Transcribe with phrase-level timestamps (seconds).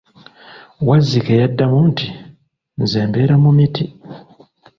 [0.87, 2.07] Wazzike yadamu nti,
[2.81, 3.85] nze mbeera mu miti.